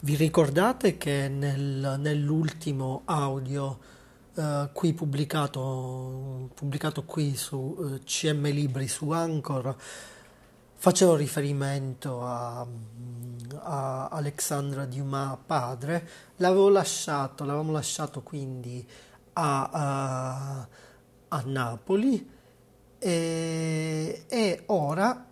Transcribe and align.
Vi 0.00 0.14
ricordate 0.14 0.96
che 0.96 1.28
nel- 1.28 1.96
nell'ultimo 1.98 3.02
audio 3.06 3.78
eh, 4.36 4.68
qui 4.72 4.92
pubblicato, 4.92 6.50
pubblicato 6.54 7.02
qui 7.04 7.34
su 7.34 7.76
eh, 7.80 8.04
CM 8.04 8.46
Libri 8.50 8.86
su 8.86 9.10
Anchor 9.10 9.74
facevo 10.80 11.16
riferimento 11.16 12.24
a, 12.24 12.64
a 13.62 14.08
Alexandre 14.08 14.86
Dumas 14.86 15.36
padre, 15.44 16.08
l'avevo 16.36 16.68
lasciato, 16.68 17.42
l'avevamo 17.44 17.72
lasciato 17.72 18.22
quindi 18.22 18.86
a, 19.32 19.68
a- 19.72 20.68
a 21.30 21.42
Napoli 21.44 22.30
e, 23.00 24.24
e 24.28 24.62
ora 24.66 25.26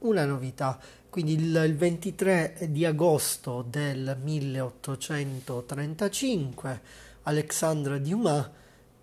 una 0.00 0.24
novità. 0.24 0.78
Quindi 1.10 1.34
il, 1.34 1.62
il 1.66 1.76
23 1.76 2.68
di 2.70 2.84
agosto 2.84 3.62
del 3.62 4.16
1835 4.22 6.80
Alexandre 7.22 8.00
Dumas, 8.00 8.48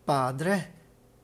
padre, 0.03 0.73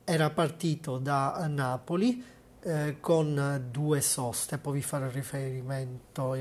era 0.04 0.30
partito 0.30 0.98
da 0.98 1.46
Napoli 1.48 2.24
eh, 2.64 2.96
con 3.00 3.66
due 3.70 4.00
soste, 4.00 4.58
poi 4.58 4.74
vi 4.74 4.82
farò 4.82 5.08
riferimento, 5.08 6.36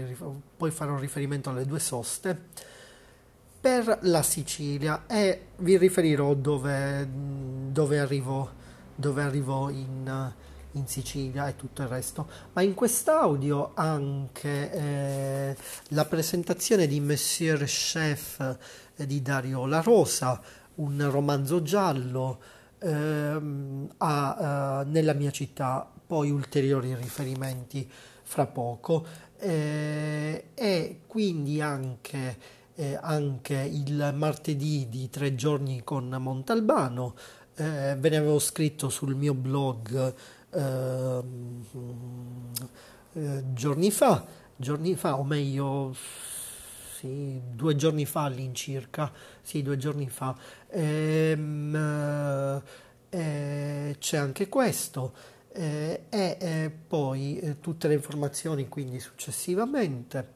poi 0.58 0.72
farò 0.72 0.98
riferimento 0.98 1.50
alle 1.50 1.66
due 1.66 1.80
soste, 1.80 2.40
per 3.60 4.00
la 4.02 4.24
Sicilia 4.24 5.06
e 5.08 5.48
vi 5.58 5.78
riferirò 5.78 6.34
dove, 6.34 7.08
dove 7.12 8.00
arrivò, 8.00 8.50
dove 8.96 9.22
in, 9.70 10.34
in 10.74 10.88
Sicilia 10.88 11.48
e 11.48 11.56
tutto 11.56 11.82
il 11.82 11.88
resto. 11.88 12.28
Ma 12.54 12.62
in 12.62 12.74
quest'audio 12.74 13.72
anche 13.74 14.72
eh, 14.72 15.56
la 15.90 16.06
presentazione 16.06 16.88
di 16.88 17.00
Monsieur 17.00 17.64
Chef 17.64 18.58
eh, 18.96 19.06
di 19.06 19.22
Dario 19.22 19.66
La 19.66 19.82
Rosa, 19.82 20.42
un 20.76 21.10
romanzo 21.10 21.62
giallo 21.62 22.40
ehm, 22.80 23.94
a, 23.98 24.82
eh, 24.82 24.90
nella 24.90 25.14
mia 25.14 25.32
città, 25.32 25.90
poi 26.06 26.30
ulteriori 26.30 26.94
riferimenti 26.96 27.90
fra 28.24 28.46
poco 28.46 29.06
eh, 29.40 30.50
e 30.54 31.00
quindi 31.08 31.62
anche, 31.62 32.38
eh, 32.76 32.98
anche 33.02 33.56
il 33.56 34.12
martedì 34.16 34.88
di 34.90 35.10
tre 35.10 35.36
giorni 35.36 35.84
con 35.84 36.10
Montalbano. 36.10 37.16
Eh, 37.62 37.96
ve 38.00 38.10
ne 38.10 38.18
avevo 38.18 38.40
scritto 38.40 38.90
sul 38.90 39.14
mio 39.16 39.34
blog 39.36 40.14
ehm, 40.52 41.66
eh, 43.14 43.44
giorni 43.54 43.92
fa, 43.92 44.26
giorni 44.56 44.96
fa, 44.96 45.20
o 45.20 45.24
meglio, 45.24 45.94
sì, 46.98 47.40
due 47.54 47.76
giorni 47.76 48.06
fa 48.06 48.24
all'incirca, 48.24 49.12
sì, 49.42 49.62
due 49.62 49.78
giorni 49.78 50.10
fa. 50.10 50.36
Ehm, 50.70 51.76
eh, 53.10 53.90
eh, 53.90 53.96
c'è 54.00 54.18
anche 54.18 54.48
questo. 54.50 55.14
eh, 55.54 56.06
e 56.10 56.38
eh, 56.40 56.72
poi 56.88 57.38
eh, 57.40 57.60
tutte 57.60 57.90
le 57.90 57.94
informazioni 57.96 58.70
quindi 58.70 59.02
successivamente 59.02 60.36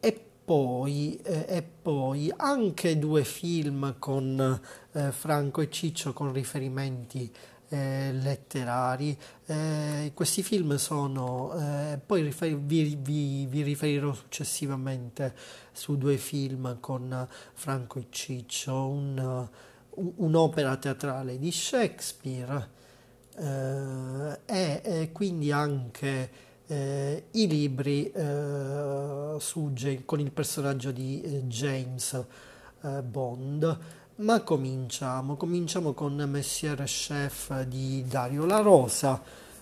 e 0.00 0.29
poi, 0.44 1.18
eh, 1.22 1.46
e 1.48 1.62
poi 1.62 2.32
anche 2.36 2.98
due 2.98 3.24
film 3.24 3.96
con 3.98 4.60
eh, 4.92 5.12
Franco 5.12 5.60
e 5.60 5.70
Ciccio 5.70 6.12
con 6.12 6.32
riferimenti 6.32 7.30
eh, 7.68 8.10
letterari. 8.12 9.16
Eh, 9.46 10.10
questi 10.14 10.42
film 10.42 10.74
sono, 10.76 11.52
eh, 11.54 11.98
poi 12.04 12.22
rifer- 12.22 12.56
vi, 12.56 12.96
vi- 13.00 13.46
vi 13.46 13.62
riferirò 13.62 14.12
successivamente 14.12 15.34
su 15.72 15.96
due 15.96 16.16
film 16.16 16.78
con 16.80 17.26
Franco 17.54 17.98
e 18.00 18.06
Ciccio, 18.10 18.88
un- 18.88 19.48
un- 19.90 20.12
un'opera 20.16 20.76
teatrale 20.76 21.38
di 21.38 21.50
Shakespeare 21.52 22.78
eh, 23.36 24.38
e 24.46 25.10
quindi 25.12 25.52
anche 25.52 26.30
eh, 26.70 27.24
i 27.32 27.48
libri 27.48 28.10
eh, 28.12 29.34
su 29.38 29.72
con 30.04 30.20
il 30.20 30.30
personaggio 30.30 30.92
di 30.92 31.20
eh, 31.20 31.42
James 31.46 32.24
eh, 32.82 33.02
Bond. 33.02 33.78
Ma 34.16 34.40
cominciamo, 34.42 35.36
cominciamo 35.36 35.94
con 35.94 36.14
Messier 36.14 36.80
Chef 36.84 37.62
di 37.62 38.04
Dario 38.06 38.44
La 38.44 38.60
Rosa, 38.60 39.20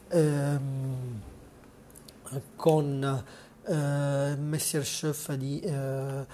ehm, 0.08 1.20
con 2.56 3.24
eh, 3.64 4.36
Messier 4.36 4.82
Chef 4.82 5.32
di 5.34 5.60
eh, 5.60 6.26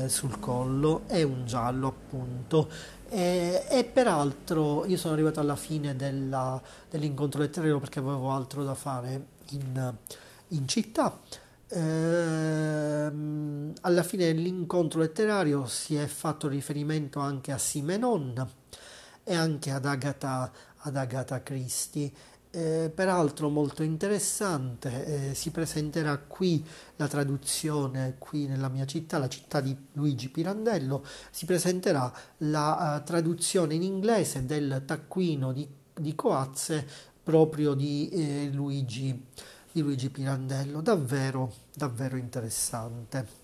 sul 0.07 0.41
collo 0.41 1.03
e 1.07 1.23
un 1.23 1.47
giallo 1.47 1.87
appunto. 1.87 2.69
E, 3.15 3.65
e 3.69 3.85
peraltro 3.85 4.85
io 4.87 4.97
sono 4.97 5.15
arrivato 5.15 5.39
alla 5.39 5.55
fine 5.55 5.95
della- 5.95 6.61
dell'incontro 6.91 7.43
letterario 7.43 7.79
perché 7.79 8.01
avevo 8.01 8.33
altro 8.33 8.65
da 8.65 8.75
fare 8.75 9.27
in, 9.51 9.95
in 10.49 10.67
città. 10.67 11.17
Ehm, 11.69 13.73
alla 13.83 14.03
fine 14.03 14.27
dell'incontro 14.27 14.99
letterario 14.99 15.65
si 15.67 15.95
è 15.95 16.07
fatto 16.07 16.49
riferimento 16.49 17.21
anche 17.21 17.53
a 17.53 17.59
Simenon 17.59 18.49
e 19.23 19.35
anche 19.35 19.71
ad 19.71 19.87
Agatha, 19.87 20.51
ad 20.79 20.97
Agatha 20.97 21.41
Christie. 21.41 22.11
Eh, 22.57 22.89
peraltro 22.95 23.49
molto 23.49 23.83
interessante, 23.83 25.31
eh, 25.31 25.35
si 25.35 25.51
presenterà 25.51 26.19
qui 26.19 26.65
la 26.95 27.09
traduzione, 27.09 28.15
qui 28.17 28.47
nella 28.47 28.69
mia 28.69 28.87
città, 28.87 29.19
la 29.19 29.29
città 29.29 29.61
di 29.61 29.77
Luigi 29.95 30.29
Pirandello, 30.29 31.05
si 31.33 31.47
presenterà 31.47 32.13
la 32.39 33.01
eh, 33.01 33.03
traduzione 33.03 33.75
in 33.75 33.83
inglese 33.83 34.47
del 34.47 34.85
taccuino 34.87 35.53
di, 35.53 35.67
di 35.93 36.15
Coazze 36.15 36.87
proprio 37.25 37.75
di, 37.75 38.09
eh, 38.11 38.51
Luigi, 38.53 39.27
di 39.73 39.81
Luigi 39.81 40.11
Pirandello, 40.11 40.81
davvero, 40.81 41.53
davvero 41.75 42.17
interessante. 42.17 43.44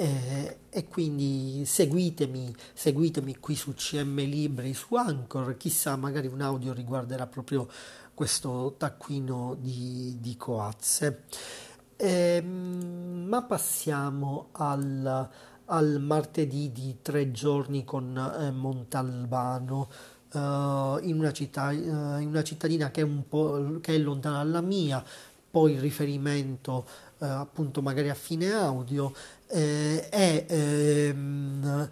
E, 0.00 0.56
e 0.70 0.88
quindi 0.88 1.64
seguitemi, 1.66 2.56
seguitemi 2.72 3.36
qui 3.36 3.54
su 3.54 3.74
CM 3.74 4.16
Libri, 4.20 4.72
su 4.72 4.94
Anchor, 4.94 5.58
chissà, 5.58 5.94
magari 5.96 6.26
un 6.26 6.40
audio 6.40 6.72
riguarderà 6.72 7.26
proprio 7.26 7.68
questo 8.14 8.76
taccuino 8.78 9.58
di, 9.60 10.16
di 10.18 10.38
Coazze. 10.38 11.24
Ehm, 11.96 13.26
ma 13.28 13.42
passiamo 13.42 14.48
al, 14.52 15.28
al 15.66 16.00
martedì 16.00 16.72
di 16.72 17.00
tre 17.02 17.30
giorni 17.30 17.84
con 17.84 18.16
eh, 18.16 18.50
Montalbano, 18.52 19.90
eh, 20.32 20.38
in 21.02 21.16
una 21.18 21.32
città, 21.32 21.72
eh, 21.72 21.76
in 21.76 22.28
una 22.28 22.42
cittadina 22.42 22.90
che 22.90 23.02
è 23.02 23.04
un 23.04 23.28
po' 23.28 23.80
che 23.82 23.94
è 23.96 23.98
lontana 23.98 24.38
dalla 24.38 24.62
mia, 24.62 25.04
poi 25.50 25.78
riferimento 25.78 26.86
eh, 27.18 27.26
appunto 27.26 27.82
magari 27.82 28.08
a 28.08 28.14
fine 28.14 28.50
audio 28.52 29.12
eh, 29.50 30.06
e 30.10 30.44
ehm, 30.48 31.88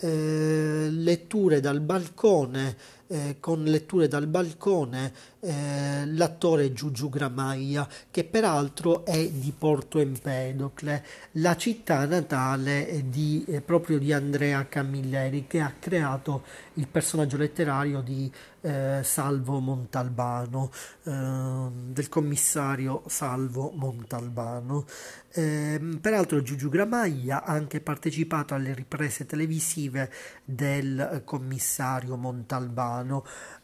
eh, 0.00 0.88
letture 0.90 1.60
dal 1.60 1.80
balcone, 1.80 2.76
eh, 3.12 3.36
con 3.40 3.62
letture 3.64 4.08
dal 4.08 4.26
balcone 4.26 5.12
eh, 5.40 6.06
l'attore 6.06 6.72
Giugiu 6.72 7.10
Gramaglia, 7.10 7.86
che 8.10 8.24
peraltro 8.24 9.04
è 9.04 9.28
di 9.28 9.52
Porto 9.56 9.98
Empedocle, 9.98 11.04
la 11.32 11.56
città 11.56 12.06
natale 12.06 13.04
di, 13.08 13.44
eh, 13.48 13.60
proprio 13.60 13.98
di 13.98 14.12
Andrea 14.12 14.66
Camilleri, 14.66 15.46
che 15.46 15.60
ha 15.60 15.74
creato 15.78 16.44
il 16.74 16.88
personaggio 16.88 17.36
letterario 17.36 18.00
di 18.00 18.32
eh, 18.62 19.00
Salvo 19.02 19.58
Montalbano, 19.58 20.70
eh, 21.02 21.10
del 21.10 22.08
commissario 22.08 23.02
Salvo 23.06 23.72
Montalbano. 23.74 24.86
Eh, 25.34 25.98
peraltro 26.00 26.42
Giugiu 26.42 26.68
Gramaglia 26.68 27.42
ha 27.42 27.52
anche 27.52 27.80
partecipato 27.80 28.54
alle 28.54 28.74
riprese 28.74 29.26
televisive 29.26 30.12
del 30.44 31.22
commissario 31.24 32.16
Montalbano, 32.16 33.01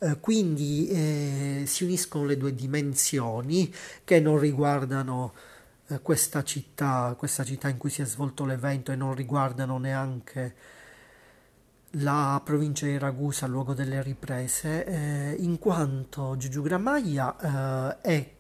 eh, 0.01 0.19
quindi 0.21 0.89
eh, 0.89 1.63
si 1.67 1.85
uniscono 1.85 2.25
le 2.25 2.37
due 2.37 2.55
dimensioni 2.55 3.73
che 4.05 4.21
non 4.21 4.39
riguardano 4.39 5.33
eh, 5.89 6.01
questa 6.01 6.43
città, 6.45 7.15
questa 7.17 7.45
città 7.45 7.69
in 7.69 7.77
cui 7.77 7.91
si 7.91 8.03
è 8.03 8.05
svolto 8.05 8.45
l'evento 8.45 8.93
e 8.93 8.97
non 8.97 9.15
riguardano 9.15 9.79
neanche 9.79 10.55
la 11.93 12.41
provincia 12.45 12.85
di 12.85 12.99
Ragusa, 12.99 13.47
luogo 13.47 13.73
delle 13.73 14.03
riprese, 14.03 14.85
eh, 14.85 15.37
in 15.39 15.59
quanto 15.59 16.37
Giugiu 16.37 16.63
Gramaglia 16.63 18.01
eh, 18.03 18.35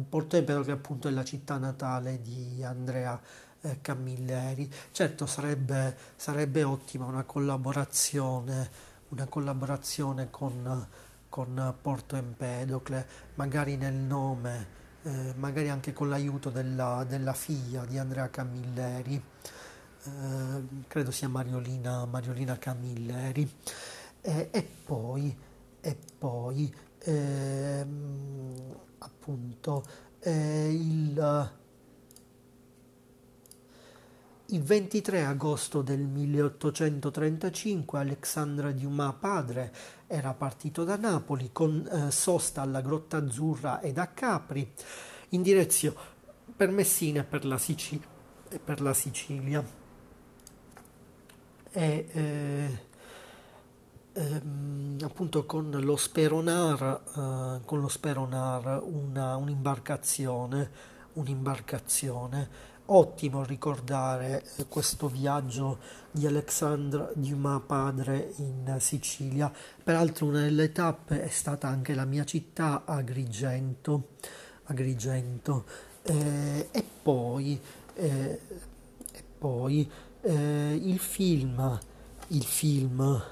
Porto 0.07 0.37
Empero 0.37 0.61
che 0.61 0.71
appunto 0.71 1.07
è 1.07 1.11
la 1.11 1.23
città 1.23 1.57
natale 1.57 2.21
di 2.21 2.63
Andrea 2.63 3.19
eh, 3.65 3.81
Camilleri. 3.81 4.71
Certo 4.91 5.25
sarebbe, 5.25 5.95
sarebbe 6.15 6.63
ottima 6.63 7.05
una 7.05 7.23
collaborazione, 7.23 8.69
una 9.09 9.25
collaborazione 9.25 10.29
con, 10.29 10.87
con 11.29 11.75
Porto 11.81 12.15
Empedocle, 12.15 13.07
magari 13.35 13.75
nel 13.77 13.93
nome 13.93 14.83
eh, 15.05 15.33
magari 15.35 15.69
anche 15.69 15.93
con 15.93 16.09
l'aiuto 16.09 16.49
della, 16.49 17.05
della, 17.07 17.33
figlia 17.33 17.85
di 17.85 17.97
Andrea 17.99 18.29
Camilleri, 18.29 19.21
eh, 20.03 20.63
credo 20.87 21.11
sia 21.11 21.29
Mariolina, 21.29 22.05
Mariolina 22.05 22.57
Camilleri, 22.57 23.47
e, 24.21 24.49
e 24.51 24.63
poi, 24.83 25.37
e 25.79 25.97
poi 26.17 26.73
ehm, 26.99 28.75
appunto 28.97 29.85
eh, 30.21 30.71
il 30.71 31.63
il 34.49 34.61
23 34.61 35.25
agosto 35.25 35.81
del 35.81 36.01
1835 36.01 37.97
Alexandre 37.97 38.75
Dumas 38.75 39.15
padre 39.19 39.73
era 40.05 40.33
partito 40.33 40.83
da 40.83 40.97
Napoli 40.97 41.49
con 41.51 41.87
eh, 41.91 42.11
sosta 42.11 42.61
alla 42.61 42.81
Grotta 42.81 43.17
Azzurra 43.17 43.81
ed 43.81 43.97
a 43.97 44.05
Capri 44.07 44.71
in 45.29 45.41
direzione 45.41 45.97
per 46.55 46.69
Messina 46.69 47.21
e 47.21 47.23
per 47.23 47.43
la, 47.43 47.57
Sicilia. 47.57 48.05
E 48.49 48.59
per 48.59 48.81
la 48.81 48.93
Sicilia. 48.93 49.63
E, 51.71 52.07
eh, 52.11 52.79
ehm, 54.13 54.97
appunto 55.01 55.45
con 55.45 55.71
lo 55.71 55.95
Speronar, 55.95 57.01
eh, 57.07 57.65
con 57.65 57.79
lo 57.79 57.87
Speronar 57.87 58.83
una, 58.83 59.35
un'imbarcazione, 59.37 60.93
un'imbarcazione 61.13 62.73
ottimo 62.87 63.43
ricordare 63.43 64.43
eh, 64.57 64.65
questo 64.67 65.07
viaggio 65.07 65.79
di 66.11 66.27
Alexandre 66.27 67.11
Dumas 67.15 67.61
padre 67.65 68.33
in 68.37 68.77
Sicilia. 68.79 69.51
Peraltro 69.83 70.27
una 70.27 70.41
delle 70.41 70.71
tappe 70.71 71.23
è 71.23 71.29
stata 71.29 71.67
anche 71.67 71.93
la 71.93 72.05
mia 72.05 72.23
città, 72.23 72.83
Agrigento. 72.85 74.09
Agrigento. 74.65 75.65
Eh, 76.03 76.69
e 76.71 76.85
poi, 77.01 77.59
eh, 77.95 78.39
e 79.11 79.23
poi 79.37 79.89
eh, 80.21 80.79
il 80.81 80.99
film, 80.99 81.79
il 82.27 82.43
film 82.43 83.23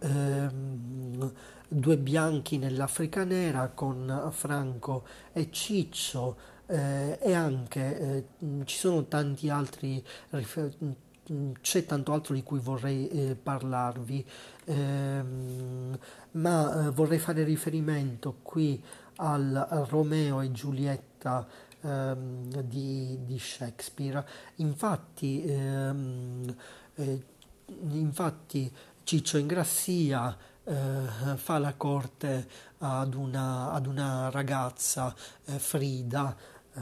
ehm, 0.00 1.32
Due 1.70 1.98
bianchi 1.98 2.56
nell'Africa 2.56 3.24
nera 3.24 3.68
con 3.68 4.30
Franco 4.32 5.04
e 5.34 5.50
Ciccio 5.50 6.36
eh, 6.68 7.18
e 7.20 7.32
anche 7.32 7.98
eh, 7.98 8.24
ci 8.64 8.76
sono 8.76 9.04
tanti 9.06 9.48
altri 9.48 10.04
c'è 11.60 11.84
tanto 11.84 12.12
altro 12.12 12.34
di 12.34 12.42
cui 12.42 12.58
vorrei 12.58 13.08
eh, 13.08 13.34
parlarvi, 13.34 14.26
ehm, 14.64 15.98
ma 16.32 16.86
eh, 16.86 16.90
vorrei 16.90 17.18
fare 17.18 17.44
riferimento 17.44 18.38
qui 18.42 18.82
al, 19.16 19.66
al 19.68 19.84
Romeo 19.84 20.40
e 20.40 20.50
Giulietta 20.52 21.46
ehm, 21.82 22.62
di, 22.62 23.18
di, 23.24 23.38
Shakespeare. 23.38 24.26
Infatti, 24.56 25.44
ehm, 25.44 26.54
eh, 26.94 27.24
infatti 27.90 28.72
Ciccio 29.02 29.38
Ingrassia 29.38 30.36
eh, 30.64 31.36
fa 31.36 31.58
la 31.58 31.74
corte 31.74 32.48
ad 32.78 33.14
una, 33.14 33.72
ad 33.72 33.86
una 33.86 34.30
ragazza, 34.30 35.14
eh, 35.46 35.58
Frida, 35.58 36.36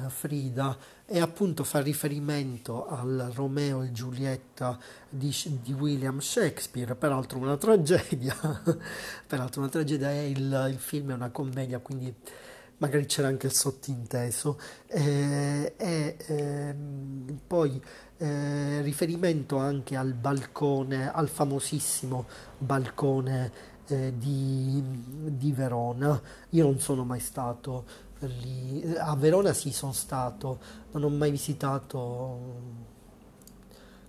Frida 0.09 0.77
e 1.07 1.21
appunto 1.21 1.65
fa 1.65 1.81
riferimento 1.81 2.89
al 2.89 3.31
Romeo 3.35 3.83
e 3.83 3.93
Giulietta 3.93 4.79
di, 5.09 5.35
di 5.63 5.73
William 5.73 6.19
Shakespeare, 6.19 6.95
peraltro 6.95 7.39
una 7.39 7.57
tragedia, 7.57 8.35
peraltro 9.27 9.61
una 9.61 9.71
tragedia, 9.71 10.13
il, 10.23 10.69
il, 10.71 10.79
film 10.79 11.11
è 11.11 11.15
una 11.15 11.31
commedia, 11.31 11.79
quindi 11.79 12.13
magari 12.79 13.07
c'era 13.07 13.29
anche 13.29 13.47
il 13.47 13.53
sottinteso, 13.53 14.59
e, 14.87 15.75
e 15.77 16.17
eh, 16.27 16.75
poi 17.47 17.81
eh, 18.19 18.81
riferimento 18.83 19.59
anche 19.59 19.97
al 19.97 20.13
balcone, 20.13 21.13
al 21.13 21.29
famosissimo 21.29 22.27
balcone 22.59 23.75
eh, 23.89 24.13
di, 24.17 24.83
di, 25.37 25.53
Verona. 25.53 26.21
Io 26.51 26.65
non 26.65 26.79
sono 26.79 27.05
mai 27.05 27.21
stato 27.21 27.85
lì, 28.21 28.95
a 28.97 29.15
Verona 29.17 29.53
sì 29.53 29.73
sono 29.73 29.93
stato, 29.93 30.59
non 30.93 31.05
ho 31.05 31.09
mai 31.09 31.31
visitato 31.31 32.85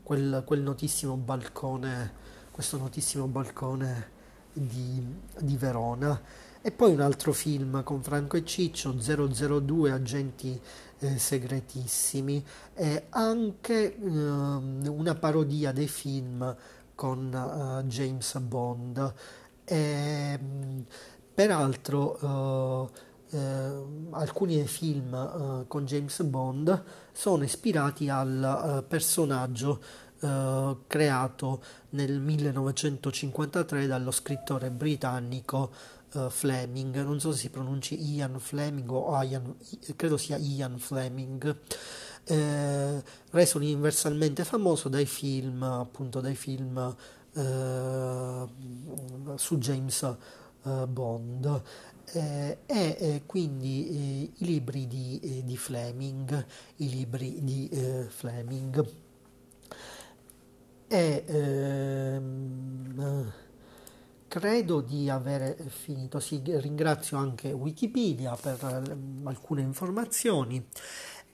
quel, 0.03 0.43
quel 0.45 0.61
notissimo 0.61 1.15
balcone, 1.15 2.13
questo 2.51 2.77
notissimo 2.77 3.27
balcone 3.27 4.09
di, 4.53 5.05
di 5.39 5.57
Verona. 5.57 6.21
E 6.61 6.71
poi 6.71 6.91
un 6.91 7.01
altro 7.01 7.31
film 7.31 7.83
con 7.83 8.01
Franco 8.01 8.35
e 8.35 8.43
Ciccio, 8.43 8.93
002 8.99 9.91
Agenti 9.91 10.59
eh, 10.99 11.17
Segretissimi, 11.17 12.43
e 12.73 13.05
anche 13.09 13.95
eh, 13.95 13.99
una 13.99 15.15
parodia 15.15 15.71
dei 15.71 15.87
film 15.87 16.55
con 16.97 17.31
uh, 17.31 17.87
James 17.87 18.37
Bond. 18.39 19.13
E, 19.69 20.39
peraltro 21.33 22.17
uh, 22.21 22.89
uh, 23.35 24.07
alcuni 24.11 24.65
film 24.65 25.65
con 25.67 25.85
James 25.85 26.23
Bond 26.23 26.83
sono 27.11 27.43
ispirati 27.43 28.07
al 28.09 28.85
personaggio 28.87 30.05
creato 30.87 31.61
nel 31.89 32.19
1953 32.19 33.85
dallo 33.85 34.09
scrittore 34.09 34.71
britannico 34.71 35.69
Fleming, 36.29 37.03
non 37.03 37.19
so 37.19 37.31
se 37.33 37.37
si 37.37 37.49
pronunci 37.49 38.13
Ian 38.15 38.39
Fleming 38.39 38.89
o 38.89 39.21
Ian, 39.21 39.55
credo 39.95 40.17
sia 40.17 40.37
Ian 40.37 40.79
Fleming. 40.79 41.55
Eh, 42.29 43.03
reso 43.29 43.57
universalmente 43.57 44.43
famoso 44.43 44.89
dai 44.89 45.05
film, 45.05 45.63
appunto 45.63 46.19
dai 46.19 46.35
film 46.35 46.95
eh, 47.33 48.36
su 49.37 49.57
James 49.57 50.15
eh, 50.63 50.87
Bond. 50.87 51.61
Eh, 52.13 52.59
e 52.65 53.23
quindi 53.25 53.89
eh, 53.89 54.31
i 54.37 54.45
libri 54.45 54.87
di, 54.87 55.19
eh, 55.21 55.43
di, 55.43 55.57
Fleming, 55.57 56.45
i 56.77 56.89
libri 56.89 57.43
di 57.43 57.69
Fleming. 58.07 58.85
E, 60.87 61.23
ehm, 61.27 63.33
credo 64.27 64.81
di 64.81 65.09
aver 65.09 65.55
finito. 65.67 66.19
Sì, 66.19 66.41
ringrazio 66.45 67.17
anche 67.17 67.51
Wikipedia 67.51 68.35
per 68.35 68.83
alcune 69.23 69.61
informazioni 69.61 70.65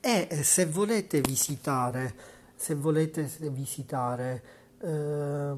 e 0.04 0.28
eh, 0.30 0.42
se 0.42 0.66
volete 0.66 1.22
visitare, 1.22 2.14
se 2.54 2.74
volete 2.74 3.26
visitare 3.50 4.42
eh, 4.80 5.52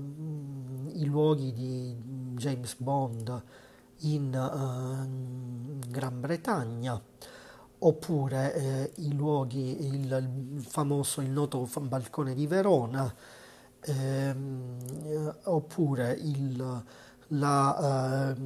i 0.92 1.04
luoghi 1.04 1.52
di 1.52 1.96
James 2.36 2.76
Bond 2.76 3.42
in 4.00 4.32
uh, 4.34 5.88
Gran 5.88 6.20
Bretagna 6.20 7.00
oppure 7.78 8.54
eh, 8.54 8.92
i 8.96 9.14
luoghi, 9.14 9.86
il, 9.86 10.56
famoso, 10.66 11.20
il 11.20 11.30
noto 11.30 11.68
balcone 11.80 12.34
di 12.34 12.46
Verona 12.46 13.12
ehm, 13.80 15.34
oppure 15.44 16.12
il, 16.12 16.82
la 17.28 18.34
eh, 18.34 18.40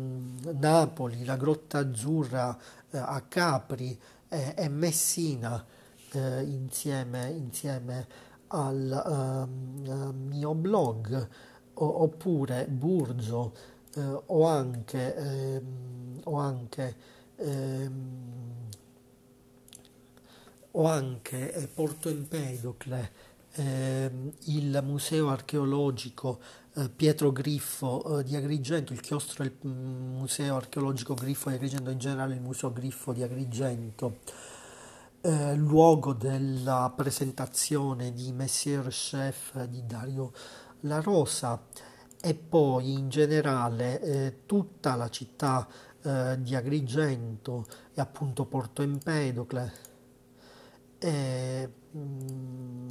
Napoli, 0.53 1.25
la 1.25 1.37
Grotta 1.37 1.79
Azzurra 1.79 2.57
eh, 2.91 2.99
a 2.99 3.23
Capri 3.29 3.99
e 4.29 4.69
Messina 4.69 5.65
eh, 6.13 6.43
insieme, 6.43 7.31
insieme 7.31 8.07
al 8.53 9.49
uh, 9.87 10.13
mio 10.13 10.55
blog 10.55 11.29
o, 11.75 12.03
oppure 12.03 12.67
Burgio 12.67 13.53
eh, 13.95 14.23
o 14.27 14.47
anche, 14.47 15.15
ehm, 15.15 16.21
o 16.25 16.37
anche, 16.37 16.97
ehm, 17.37 18.69
o 20.73 20.85
anche 20.87 21.53
eh, 21.53 21.67
Porto 21.69 22.09
Empedocle, 22.09 23.13
ehm, 23.53 24.33
il 24.47 24.81
museo 24.85 25.29
archeologico 25.29 26.39
eh, 26.75 26.89
Pietro 26.89 27.33
Griffo 27.33 28.21
eh, 28.21 28.25
di 28.25 28.37
Agrigento, 28.37 28.93
il 28.93 29.01
chiostro 29.01 29.43
del 29.43 29.57
mm, 29.67 30.17
museo 30.19 30.57
archeologico 30.57 31.15
Griffo 31.15 31.49
di 31.49 31.57
Agrigento, 31.57 31.91
in 31.91 31.99
generale 31.99 32.35
il 32.35 32.41
museo 32.41 32.73
Griffo 32.73 33.13
di 33.13 33.23
Agrigento 33.23 34.19
eh, 35.23 35.55
luogo 35.55 36.13
della 36.13 36.93
presentazione 36.95 38.13
di 38.13 38.33
Messier 38.33 38.87
Chef 38.89 39.65
di 39.65 39.85
Dario 39.85 40.33
La 40.81 41.01
Rosa 41.01 41.61
e 42.23 42.35
poi 42.35 42.93
in 42.93 43.09
generale 43.09 44.01
eh, 44.01 44.37
tutta 44.47 44.95
la 44.95 45.09
città 45.09 45.67
eh, 46.03 46.37
di 46.39 46.55
Agrigento 46.55 47.67
e 47.95 48.01
appunto 48.01 48.45
Porto 48.45 48.83
Empedocle 48.83 49.73
e, 50.99 51.73
mm, 51.97 52.89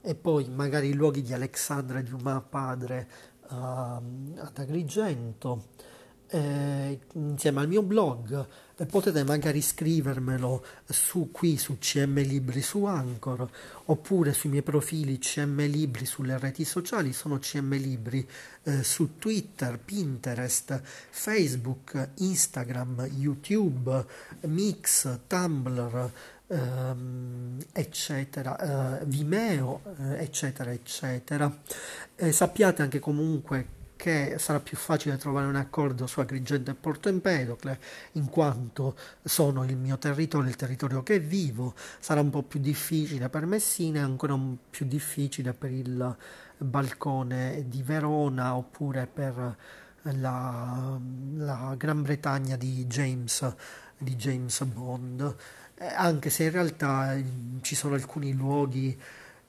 e 0.00 0.14
poi 0.16 0.48
magari 0.48 0.88
i 0.88 0.94
luoghi 0.94 1.22
di 1.22 1.32
Alexandra 1.32 2.02
Dumas 2.02 2.42
padre 2.48 3.08
uh, 3.50 3.54
ad 3.54 4.52
Agrigento 4.56 5.68
eh, 6.32 6.98
insieme 7.12 7.60
al 7.60 7.68
mio 7.68 7.82
blog 7.82 8.46
eh, 8.76 8.86
potete 8.86 9.22
magari 9.22 9.60
scrivermelo 9.60 10.64
su 10.86 11.30
qui 11.30 11.58
su 11.58 11.76
CM 11.78 12.22
Libri 12.22 12.62
su 12.62 12.84
Anchor 12.84 13.46
oppure 13.86 14.32
sui 14.32 14.48
miei 14.48 14.62
profili 14.62 15.18
CM 15.18 15.66
Libri 15.66 16.06
sulle 16.06 16.38
reti 16.38 16.64
sociali 16.64 17.12
sono 17.12 17.38
CM 17.38 17.74
Libri 17.76 18.26
eh, 18.62 18.82
su 18.82 19.18
Twitter, 19.18 19.78
Pinterest, 19.78 20.80
Facebook, 21.10 22.08
Instagram, 22.16 23.08
YouTube, 23.14 24.06
Mix, 24.46 25.18
Tumblr 25.26 26.10
ehm, 26.46 27.58
eccetera, 27.72 29.00
eh, 29.00 29.04
Vimeo, 29.04 29.82
eh, 29.98 30.22
eccetera, 30.22 30.72
eccetera. 30.72 31.54
Eh, 32.16 32.32
sappiate 32.32 32.80
anche 32.80 33.00
comunque 33.00 33.80
che 34.02 34.34
sarà 34.40 34.58
più 34.58 34.76
facile 34.76 35.16
trovare 35.16 35.46
un 35.46 35.54
accordo 35.54 36.08
su 36.08 36.18
Agrigento 36.18 36.72
e 36.72 36.74
Porto 36.74 37.08
Empedocle, 37.08 37.78
in 38.14 38.28
quanto 38.28 38.96
sono 39.22 39.62
il 39.62 39.76
mio 39.76 39.96
territorio, 39.96 40.48
il 40.48 40.56
territorio 40.56 41.04
che 41.04 41.20
vivo, 41.20 41.74
sarà 42.00 42.20
un 42.20 42.30
po' 42.30 42.42
più 42.42 42.58
difficile 42.58 43.28
per 43.28 43.46
Messina 43.46 44.00
e 44.00 44.02
ancora 44.02 44.36
più 44.68 44.86
difficile 44.86 45.52
per 45.52 45.70
il 45.70 46.16
balcone 46.58 47.66
di 47.68 47.84
Verona 47.84 48.56
oppure 48.56 49.06
per 49.06 49.56
la, 50.02 50.98
la 51.34 51.74
Gran 51.78 52.02
Bretagna 52.02 52.56
di 52.56 52.84
James, 52.88 53.54
di 53.98 54.16
James 54.16 54.64
Bond, 54.64 55.36
eh, 55.76 55.86
anche 55.94 56.28
se 56.28 56.42
in 56.42 56.50
realtà 56.50 57.14
eh, 57.14 57.24
ci 57.60 57.76
sono 57.76 57.94
alcuni 57.94 58.32
luoghi 58.32 59.00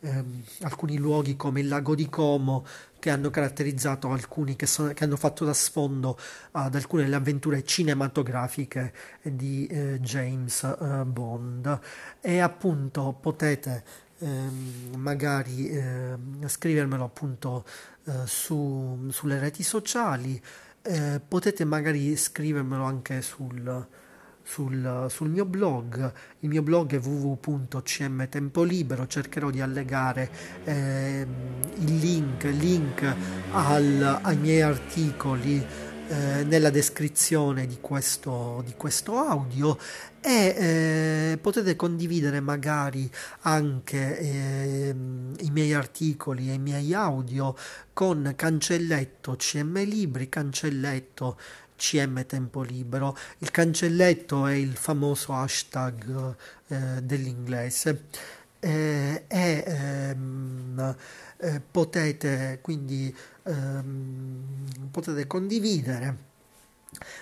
ehm, 0.03 0.43
alcuni 0.61 0.97
luoghi 0.97 1.35
come 1.35 1.61
il 1.61 1.67
lago 1.67 1.95
di 1.95 2.09
Como 2.09 2.65
che 2.99 3.09
hanno 3.09 3.29
caratterizzato 3.29 4.09
alcuni 4.11 4.55
che, 4.55 4.65
sono, 4.65 4.93
che 4.93 5.03
hanno 5.03 5.17
fatto 5.17 5.43
da 5.43 5.53
sfondo 5.53 6.17
ad 6.51 6.75
alcune 6.75 7.03
delle 7.03 7.15
avventure 7.15 7.63
cinematografiche 7.63 8.93
di 9.21 9.65
eh, 9.67 9.99
James 9.99 10.63
eh, 10.63 11.03
Bond. 11.05 11.79
E 12.21 12.39
appunto 12.39 13.17
potete 13.19 13.83
ehm, 14.19 14.93
magari 14.97 15.69
eh, 15.69 16.15
scrivermelo 16.45 17.03
appunto 17.03 17.65
eh, 18.05 18.11
su, 18.25 19.07
sulle 19.09 19.39
reti 19.39 19.63
sociali 19.63 20.41
eh, 20.83 21.21
potete 21.25 21.63
magari 21.65 22.15
scrivermelo 22.15 22.83
anche 22.83 23.21
sul 23.21 23.87
sul, 24.43 25.07
sul, 25.09 25.29
mio 25.29 25.45
blog. 25.45 26.11
Il 26.39 26.49
mio 26.49 26.61
blog 26.61 26.93
è 26.93 26.99
www.cmtempolibero. 26.99 29.07
Cercherò 29.07 29.49
di 29.49 29.61
allegare 29.61 30.29
eh, 30.65 31.25
il 31.79 31.97
link, 31.97 32.43
link 32.43 33.15
al, 33.51 34.19
ai 34.21 34.37
miei 34.37 34.61
articoli 34.61 35.65
eh, 36.05 36.43
nella 36.43 36.69
descrizione 36.69 37.65
di 37.65 37.77
questo, 37.79 38.61
di 38.65 38.73
questo 38.75 39.17
audio 39.17 39.77
e 40.19 41.31
eh, 41.31 41.37
potete 41.37 41.75
condividere 41.75 42.39
magari 42.39 43.09
anche 43.41 44.19
eh, 44.19 44.89
i 44.89 45.49
miei 45.51 45.73
articoli 45.73 46.49
e 46.49 46.53
i 46.53 46.59
miei 46.59 46.93
audio 46.93 47.55
con 47.93 48.33
cancelletto 48.35 49.35
CM 49.37 49.83
Libri, 49.83 50.29
cancelletto 50.29 51.37
CM 51.75 52.25
Tempo 52.25 52.61
Libero. 52.61 53.17
Il 53.39 53.51
cancelletto 53.51 54.45
è 54.47 54.53
il 54.53 54.75
famoso 54.75 55.33
hashtag 55.33 56.35
eh, 56.67 57.01
dell'inglese 57.01 58.05
eh, 58.59 59.25
e 59.27 59.63
ehm, 59.67 60.95
eh, 61.37 61.61
potete 61.69 62.59
quindi 62.61 63.13
ehm, 63.43 64.87
potete 64.89 65.27
condividere. 65.27 66.31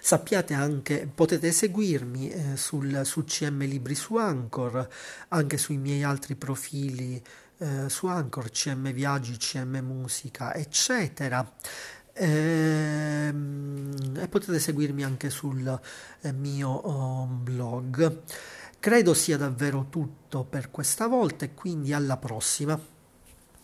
Sappiate 0.01 0.53
anche, 0.53 1.09
potete 1.13 1.51
seguirmi 1.51 2.29
eh, 2.29 2.57
sul, 2.57 3.01
su 3.05 3.23
CM 3.23 3.59
Libri 3.65 3.95
su 3.95 4.17
Anchor, 4.17 4.87
anche 5.29 5.57
sui 5.57 5.77
miei 5.77 6.03
altri 6.03 6.35
profili 6.35 7.23
eh, 7.57 7.89
su 7.89 8.07
Anchor, 8.07 8.49
CM 8.49 8.91
Viaggi, 8.91 9.37
CM 9.37 9.77
Musica, 9.79 10.53
eccetera. 10.53 11.49
Ehm, 12.25 14.15
e 14.17 14.27
potete 14.27 14.59
seguirmi 14.59 15.03
anche 15.03 15.29
sul 15.29 15.79
eh, 16.21 16.31
mio 16.31 16.69
oh, 16.69 17.25
blog. 17.25 18.21
Credo 18.79 19.13
sia 19.13 19.37
davvero 19.37 19.87
tutto 19.89 20.43
per 20.43 20.71
questa 20.71 21.07
volta 21.07 21.45
e 21.45 21.53
quindi 21.53 21.93
alla 21.93 22.17
prossima. 22.17 22.90